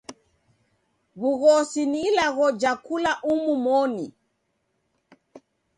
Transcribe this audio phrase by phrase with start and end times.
[1.19, 4.05] W'ughosi ni ilagho ja kula umu moni.